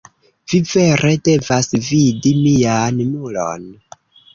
[0.53, 3.73] Vi vere devas vidi mian muron.